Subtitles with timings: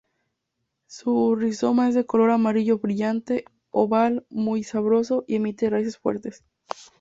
[0.87, 6.43] Su rizoma es de color amarillo brillante, oval, muy sabroso, y emite raíces fuertes.